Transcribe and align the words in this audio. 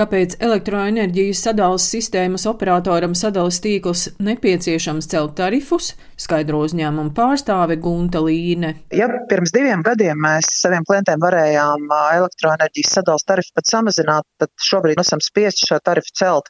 Kāpēc 0.00 0.38
elektroenerģijas 0.40 1.42
sadales 1.44 1.84
sistēmas 1.92 2.46
operatoram 2.48 3.12
sadales 3.18 3.58
tīkls 3.60 4.06
nepieciešams 4.24 5.04
celt 5.12 5.34
tarifus, 5.36 5.90
skaidro 6.16 6.62
uzņēmumu 6.64 7.12
pārstāve 7.12 7.76
Gunta 7.84 8.22
Līne. 8.24 8.70
Ja 8.96 9.10
pirms 9.28 9.52
diviem 9.52 9.82
gadiem 9.84 10.16
mēs 10.24 10.48
saviem 10.62 10.86
klientiem 10.88 11.20
varējām 11.20 11.84
elektroenerģijas 11.92 12.94
sadales 12.96 13.26
tarifu 13.28 13.52
pat 13.58 13.68
samazināt, 13.68 14.28
tad 14.40 14.52
šobrīd 14.70 15.02
esam 15.04 15.20
spiesti 15.20 15.68
šo 15.68 15.76
tarifu 15.84 16.16
celt. 16.16 16.48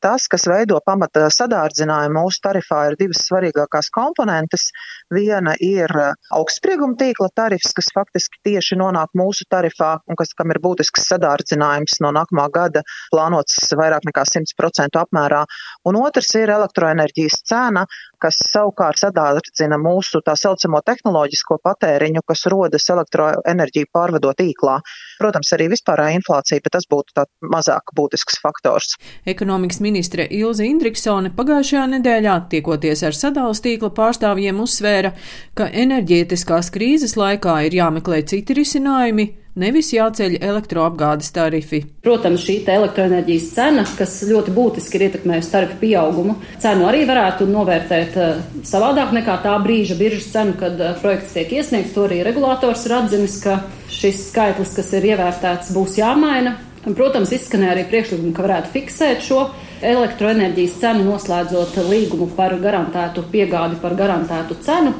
Tas, 0.00 0.24
kas 0.32 0.48
veido 0.48 0.80
pamata 0.86 1.28
sadārdzinājumu 1.36 2.16
mūsu 2.22 2.40
tarifā, 2.48 2.80
ir 2.88 2.96
divas 3.02 3.26
svarīgākās 3.28 3.92
komponentes. 3.92 4.70
Viena 5.12 5.52
ir 5.60 5.92
augstsprieguma 6.32 6.96
tīkla 6.96 7.28
tarifs, 7.36 7.76
kas 7.76 7.92
faktiski 7.92 8.40
tieši 8.48 8.80
nonāk 8.80 9.12
mūsu 9.20 9.44
tarifā 9.52 9.98
un 10.08 10.16
kas, 10.16 10.32
kam 10.32 10.56
ir 10.56 10.64
būtisks 10.64 11.10
sadārdzinājums 11.12 12.00
no 12.00 12.16
nākamā 12.16 12.48
gada 12.56 12.85
plānots 13.14 13.72
vairāk 13.78 14.06
nekā 14.08 14.24
100% 14.28 15.00
apmērā. 15.00 15.44
Un 15.88 15.98
otrs 16.00 16.32
ir 16.38 16.52
elektroenerģijas 16.54 17.40
cena, 17.48 17.86
kas 18.22 18.38
savukārt 18.50 19.00
sadārdzina 19.02 19.78
mūsu 19.80 20.22
tā 20.26 20.34
saucamo 20.38 20.80
tehnoloģisko 20.86 21.58
patēriņu, 21.64 22.22
kas 22.26 22.46
rodas 22.52 22.88
elektroenerģiju 22.94 23.90
pārvadot 23.94 24.38
tīklā. 24.40 24.78
Protams, 25.20 25.52
arī 25.56 25.70
vispārējā 25.72 26.18
inflācija, 26.18 26.64
bet 26.64 26.76
tas 26.76 26.88
būtu 26.90 27.16
tāds 27.16 27.32
mazāk 27.54 27.94
būtisks 27.96 28.40
faktors. 28.42 28.96
Ekonomikas 29.28 29.80
ministre 29.84 30.26
Ilze 30.40 30.66
Indriksone 30.68 31.32
pagājušajā 31.36 31.86
nedēļā, 31.96 32.36
tiekoties 32.52 33.06
ar 33.06 33.16
sadalas 33.16 33.62
tīkla 33.64 33.92
pārstāvjiem, 33.96 34.60
uzsvēra, 34.64 35.14
ka 35.56 35.70
enerģētiskās 35.86 36.72
krīzes 36.74 37.16
laikā 37.20 37.60
ir 37.68 37.80
jāmeklē 37.80 38.22
citi 38.28 38.60
risinājumi 38.60 39.32
nevis 39.60 39.90
jāceļ 39.94 40.36
elektroapgādes 40.44 41.32
tarifi. 41.34 41.82
Protams, 42.04 42.44
šī 42.44 42.58
elektroenerģijas 42.76 43.48
cena, 43.56 43.84
kas 43.98 44.18
ļoti 44.28 44.52
būtiski 44.56 44.98
ir 44.98 45.06
ietekmējusi 45.08 45.52
tarifu 45.52 45.78
pieaugumu, 45.80 46.36
cenu 46.62 46.88
arī 46.90 47.04
varētu 47.08 47.48
novērtēt 47.48 48.05
uh, 48.14 48.38
savādāk 48.66 49.10
nekā 49.16 49.34
tā 49.42 49.56
brīža 49.64 49.96
biržas 49.98 50.30
cenu, 50.32 50.54
kad 50.60 50.78
uh, 50.78 50.94
projekts 51.02 51.34
tiek 51.34 51.50
iesniegts. 51.58 51.94
To 51.96 52.06
arī 52.06 52.22
regulators 52.26 52.86
ir 52.86 52.96
atzinis, 53.00 53.40
ka 53.42 53.58
šis 53.92 54.28
skaitlis, 54.30 54.74
kas 54.78 54.94
ir 54.96 55.10
ievērtēts, 55.10 55.74
būs 55.74 55.98
jāmaina. 55.98 56.56
Protams, 56.86 57.32
izskanēja 57.34 57.74
arī 57.74 57.84
priekšlikumi, 57.90 58.32
ka 58.36 58.44
varētu 58.46 58.70
fiksēt 58.76 59.24
šo 59.26 59.48
elektroenerģijas 59.82 60.76
cenu, 60.84 61.06
noslēdzot 61.08 61.80
līgumu 61.88 62.28
par 62.36 62.54
garantētu 62.62 63.26
piegādi 63.32 63.80
par 63.82 63.98
garantētu 63.98 64.60
cenu 64.62 64.94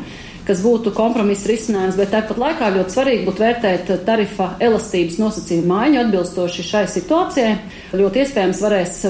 kas 0.47 0.61
būtu 0.63 0.93
kompromisa 0.95 1.51
risinājums, 1.51 1.97
bet 1.98 2.13
tāpat 2.15 2.39
laikā 2.39 2.69
ļoti 2.77 2.95
svarīgi 2.95 3.25
būtu 3.27 3.43
vērtēt 3.43 3.89
tarifa 4.07 4.53
elastības 4.63 5.19
nosacījumu 5.19 5.67
maiņu 5.73 6.03
atbilstoši 6.05 6.67
šai 6.69 6.85
situācijai. 6.93 7.57
Ļoti 7.98 8.23
iespējams 8.23 8.63
varēs 8.63 9.01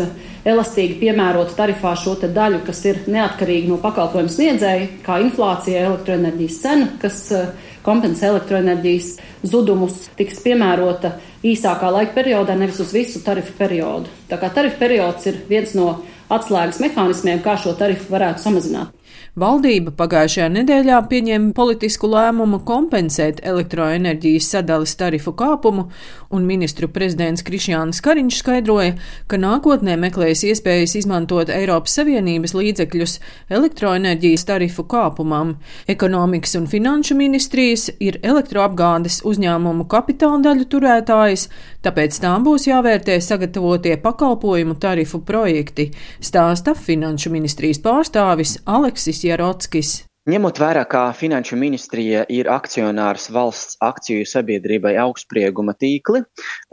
elastīgi 0.47 0.99
piemērot 1.01 1.55
tarifā 1.59 1.93
šo 1.99 2.15
daļu, 2.23 2.63
kas 2.67 2.83
ir 2.87 3.03
neatkarīga 3.11 3.73
no 3.73 3.79
pakalpojumu 3.83 4.33
sniedzēja, 4.33 4.89
kā 5.07 5.19
inflācija, 5.25 5.87
elektroenerģijas 5.89 6.59
cena, 6.63 6.91
kas 7.03 7.21
eh, 7.35 7.49
kompensē 7.87 8.31
elektroenerģijas 8.33 9.13
zudumus, 9.47 10.07
tiks 10.19 10.41
piemērota 10.45 11.17
īsākā 11.47 11.91
laika 11.95 12.15
periodā, 12.19 12.57
nevis 12.59 12.81
uz 12.83 12.93
visu 12.95 13.23
tarifu 13.27 13.55
periodu. 13.59 14.13
Tā 14.31 14.39
kā 14.41 14.51
tarifu 14.55 14.79
periods 14.83 15.27
ir 15.31 15.43
viens 15.51 15.75
no 15.79 15.91
atslēgas 16.33 16.81
mehānismiem, 16.83 17.43
kā 17.43 17.59
šo 17.61 17.75
tarifu 17.79 18.11
varētu 18.15 18.47
samazināt. 18.47 18.95
Valdība 19.37 19.93
pagājušajā 19.93 20.47
nedēļā 20.49 20.99
pieņēma 21.11 21.51
politisku 21.53 22.09
lēmumu 22.09 22.63
kompensēt 22.65 23.43
elektroenerģijas 23.45 24.47
sadales 24.55 24.95
tarifu 24.97 25.35
kāpumu, 25.37 25.91
un 26.33 26.47
ministru 26.49 26.89
prezidents 26.89 27.45
Krišjāns 27.45 28.01
Kariņš 28.01 28.39
skaidroja, 28.41 28.95
ka 29.29 29.37
nākotnē 29.37 29.99
meklēs 30.01 30.41
iespējas 30.49 30.95
izmantot 31.03 31.53
Eiropas 31.53 31.99
Savienības 31.99 32.55
līdzekļus 32.57 33.19
elektroenerģijas 33.59 34.47
tarifu 34.49 34.87
kāpumam. 34.89 35.59
Ekonomikas 35.85 36.57
un 36.57 36.65
finanšu 36.73 37.19
ministrijas 37.21 37.91
ir 38.01 38.17
elektroapgādes 38.25 39.21
uzņēmumu 39.29 39.85
kapitāla 39.93 40.41
daļu 40.49 40.65
turētājs, 40.73 41.51
tāpēc 41.85 42.23
tām 42.25 42.49
būs 42.49 42.71
jāvērtē 42.71 43.21
sagatavotie 43.21 43.99
pakalpojumu 44.01 44.81
tarifu 44.81 45.21
projekti, 45.29 45.91
stāsta 46.25 46.73
Finanšu 46.73 47.37
ministrijas 47.37 47.85
pārstāvis 47.85 48.57
Aleksis 48.65 49.26
Jarockis. 49.27 50.05
Ņemot 50.27 50.59
vērā, 50.59 50.81
ka 50.91 51.01
Finanšu 51.15 51.55
ministrija 51.55 52.25
ir 52.35 52.49
akcionārs 52.51 53.29
valsts 53.31 53.77
akciju 53.87 54.25
sabiedrībai 54.27 54.97
augstsprieguma 54.99 55.77
tīkli 55.79 56.25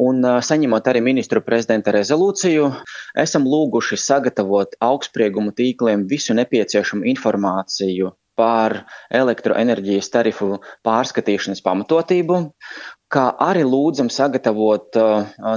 un 0.02 0.26
saņemot 0.48 0.90
arī 0.90 1.04
ministru 1.06 1.44
prezidenta 1.46 1.94
rezolūciju, 1.94 2.72
esam 3.26 3.46
lūguši 3.46 4.00
sagatavot 4.02 4.74
augstsprieguma 4.90 5.54
tīkliem 5.54 6.08
visu 6.10 6.34
nepieciešamo 6.40 7.06
informāciju 7.14 8.16
par 8.34 8.80
elektroenerģijas 9.14 10.10
tarifu 10.10 10.58
pārskatīšanas 10.86 11.62
pamatotību, 11.62 12.40
kā 13.14 13.28
arī 13.46 13.62
lūdzam 13.68 14.10
sagatavot 14.10 14.98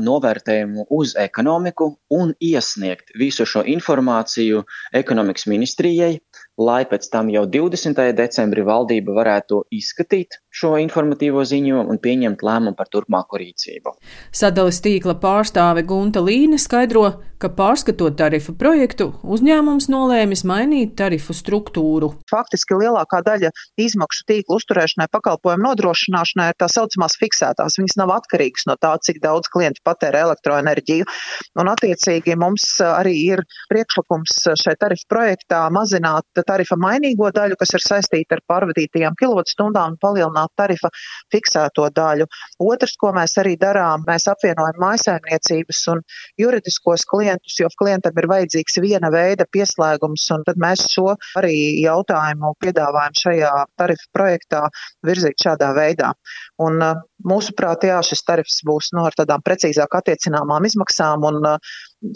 novērtējumu 0.04 0.84
uz 0.92 1.14
ekonomiku 1.16 1.94
un 2.12 2.34
iesniegt 2.44 3.16
visu 3.16 3.48
šo 3.48 3.64
informāciju 3.64 4.66
ekonomikas 5.00 5.48
ministrijai, 5.48 6.18
lai 6.58 6.82
pēc 6.88 7.08
tam 7.12 7.30
jau 7.32 7.44
20. 7.46 8.00
decembrī 8.16 8.64
valdība 8.66 9.14
varētu 9.16 9.62
izskatīt 9.76 10.40
šo 10.56 10.76
informatīvo 10.80 11.44
ziņojumu 11.44 11.92
un 11.92 12.00
pieņemt 12.00 12.44
lēmumu 12.46 12.76
par 12.78 12.88
turpmāko 12.92 13.40
rīcību. 13.42 13.92
Sadales 14.32 14.80
tīkla 14.84 15.18
pārstāve 15.20 15.84
Gunta 15.88 16.22
Līne 16.24 16.58
skaidro, 16.60 17.10
ka 17.36 17.50
pārskatot 17.52 18.16
tarifu 18.16 18.54
projektu, 18.56 19.10
uzņēmums 19.20 19.90
nolēmis 19.92 20.44
mainīt 20.48 20.94
tarifu 20.96 21.36
struktūru. 21.36 22.14
Faktiski 22.30 22.78
lielākā 22.80 23.20
daļa 23.26 23.50
izmaksu 23.80 24.24
tīkla 24.30 24.56
uzturēšanai, 24.56 25.08
pakalpojumu 25.12 25.66
nodrošināšanai 25.66 26.48
ir 26.52 26.58
tā 26.62 26.70
saucamās 26.72 27.18
fiksētās. 27.20 27.76
Viņas 27.76 27.98
nav 28.00 28.14
atkarīgas 28.16 28.64
no 28.70 28.78
tā, 28.80 28.94
cik 29.04 29.20
daudz 29.24 29.52
klienti 29.52 29.84
patērē 29.84 30.24
elektroenerģiju. 30.30 31.08
Un 31.60 31.72
attiecīgi 31.74 32.38
mums 32.40 32.70
arī 32.86 33.14
ir 33.34 33.44
priekšlikums 33.68 34.38
šai 34.62 34.76
tarifu 34.80 35.04
projektā 35.12 35.66
mazināt 35.74 36.45
tarifa 36.48 36.78
mainīgo 36.80 37.30
daļu, 37.34 37.58
kas 37.60 37.74
ir 37.76 37.84
saistīta 37.84 38.38
ar 38.38 38.42
pārvadītajām 38.50 39.16
kilovatstundām, 39.20 39.94
un 39.94 40.00
palielināt 40.02 40.52
tarifa 40.58 40.90
fiksēto 41.34 41.88
daļu. 41.96 42.28
Otrs, 42.66 42.96
ko 43.00 43.12
mēs 43.16 43.36
arī 43.42 43.56
darām, 43.60 44.04
mēs 44.08 44.28
apvienojam 44.32 44.80
mājsaimniecības 44.82 45.82
un 45.94 46.02
juridiskos 46.40 47.06
klientus, 47.10 47.58
jo 47.60 47.70
klientam 47.78 48.16
ir 48.16 48.30
vajadzīgs 48.32 48.80
viena 48.84 49.10
veida 49.14 49.48
pieslēgums, 49.52 50.28
un 50.36 50.46
tad 50.46 50.60
mēs 50.62 50.86
šo 50.92 51.14
arī 51.38 51.56
jautājumu 51.82 52.54
piedāvājam 52.62 53.20
šajā 53.22 53.52
tarifa 53.78 54.10
projektā 54.16 54.64
virzīt 55.06 55.46
šādā 55.46 55.72
veidā. 55.76 56.14
Un, 56.62 56.80
Mūsuprāt, 57.26 57.86
jā, 57.88 57.96
šis 58.04 58.20
tarifs 58.28 58.58
būs 58.66 58.90
no, 58.92 59.00
nu, 59.00 59.06
ar 59.08 59.14
tādām 59.16 59.42
precīzāk 59.44 59.96
attiecināmām 59.98 60.66
izmaksām 60.68 61.24
un 61.24 61.48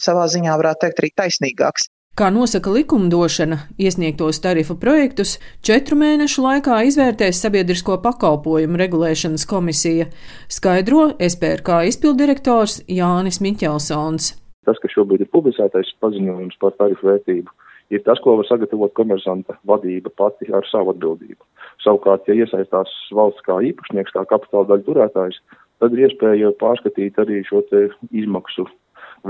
savā 0.03 0.27
ziņā 0.29 0.59
varētu 0.61 0.85
teikt 0.85 1.01
arī 1.03 1.11
taisnīgāks. 1.23 1.89
Kā 2.19 2.27
nosaka 2.35 2.73
likumdošana, 2.75 3.57
iesniegtos 3.79 4.41
tarifu 4.43 4.75
projektus 4.83 5.37
četru 5.63 5.95
mēnešu 6.01 6.43
laikā 6.43 6.81
izvērtēs 6.89 7.39
Sabiedrisko 7.45 8.01
pakalpojumu 8.03 8.81
regulēšanas 8.81 9.47
komisija, 9.47 10.09
skaidro 10.51 11.13
SPRK 11.23 11.85
izpildirektors 11.93 12.81
Jānis 12.91 13.39
Miķelsons. 13.45 14.33
Tas, 14.67 14.83
kas 14.83 14.97
šobrīd 14.97 15.23
ir 15.23 15.31
publicētais 15.31 15.95
paziņojums 16.03 16.59
par 16.61 16.75
tarifu 16.83 17.13
vērtību, 17.13 17.55
ir 17.95 18.03
tas, 18.03 18.19
ko 18.25 18.35
var 18.43 18.51
sagatavot 18.51 18.93
komersanta 18.99 19.61
vadība 19.71 20.11
pati 20.11 20.51
ar 20.51 20.67
savu 20.67 20.97
atbildību. 20.97 21.41
Savukārt, 21.87 22.27
ja 22.27 22.43
iesaistās 22.43 22.91
valsts 23.15 23.47
kā 23.47 23.63
īpašnieks, 23.71 24.19
kā 24.19 24.27
kapitāla 24.35 24.75
daļu 24.75 24.89
turētājs, 24.91 25.39
tad 25.79 25.95
ir 25.95 26.09
iespēja 26.09 26.51
pārskatīt 26.59 27.23
arī 27.23 27.45
šo 27.47 27.63
izmaksu 28.11 28.67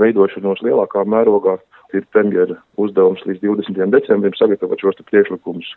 veidošanos 0.01 0.65
lielākā 0.65 1.05
mērogā 1.05 1.59
ir 1.97 2.07
premjera 2.13 2.57
uzdevums 2.81 3.23
līdz 3.27 3.43
20. 3.43 3.91
decembrim 3.93 4.35
sagatavot 4.37 4.81
šos 4.81 4.99
priekšlikumus. 5.09 5.69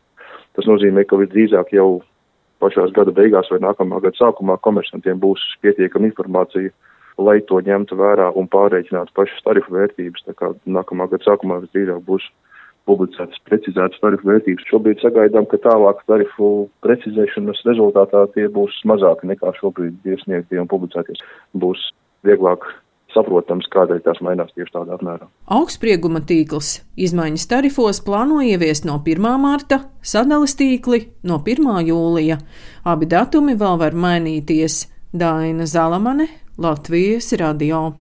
Tas 0.56 0.68
nozīmē, 0.70 1.06
ka 1.08 1.18
visdrīzāk 1.20 1.74
jau 1.76 2.02
pašās 2.62 2.94
gada 2.96 3.12
beigās 3.14 3.50
vai 3.52 3.60
nākamā 3.64 4.00
gada 4.04 4.16
sākumā 4.20 4.58
komersantiem 4.64 5.20
būs 5.20 5.42
pietiekama 5.64 6.08
informācija, 6.10 6.72
lai 7.18 7.38
to 7.48 7.60
ņemtu 7.66 7.98
vērā 7.98 8.30
un 8.38 8.48
pārreikinātu 8.50 9.14
pašas 9.18 9.44
tarifu 9.46 9.74
vērtības. 9.76 10.24
Tā 10.28 10.34
kā 10.38 10.54
nākamā 10.66 11.08
gada 11.12 11.26
sākumā 11.26 11.60
visdrīzāk 11.64 12.02
būs 12.08 12.26
publicētas 12.88 13.40
precizētas 13.48 14.00
tarifu 14.02 14.28
vērtības. 14.28 14.66
Šobrīd 14.68 15.02
sagaidām, 15.02 15.46
ka 15.48 15.60
tālāk 15.64 16.02
tarifu 16.10 16.68
precizēšanas 16.84 17.62
rezultātā 17.68 18.26
tie 18.34 18.48
būs 18.52 18.80
mazāki 18.88 19.30
nekā 19.30 19.54
šobrīd 19.60 20.10
iesniegtie 20.14 20.60
un 20.60 20.68
publicēties. 20.70 21.22
Būs 21.56 21.88
vieglāk 22.28 22.66
saprotams, 23.14 23.68
kādēļ 23.72 24.02
tās 24.04 24.20
mainās 24.24 24.52
tieši 24.54 24.74
tādā 24.74 24.98
apmērā. 24.98 25.28
Augstsprieguma 25.54 26.22
tīkls 26.26 26.80
izmaiņas 27.00 27.46
tarifos 27.50 28.02
plāno 28.04 28.40
ieviest 28.44 28.88
no 28.88 28.98
1. 29.00 29.28
marta, 29.40 29.84
sadales 30.02 30.56
tīkli 30.58 31.04
no 31.26 31.40
1. 31.44 31.70
jūlija. 31.88 32.40
Abi 32.84 33.10
datumi 33.10 33.56
vēl 33.60 33.78
var 33.80 33.96
mainīties. 33.96 34.84
Daina 35.14 35.66
Zalamane, 35.70 36.26
Latvijas 36.58 37.30
radio. 37.38 37.92